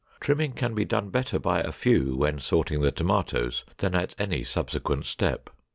Trimming 0.19 0.53
can 0.53 0.73
be 0.73 0.83
done 0.83 1.09
better 1.09 1.37
by 1.37 1.59
a 1.59 1.71
few 1.71 2.15
when 2.17 2.39
sorting 2.39 2.81
the 2.81 2.89
tomatoes 2.91 3.63
than 3.77 3.93
at 3.93 4.15
any 4.17 4.43
subsequent 4.43 5.05
step. 5.05 5.51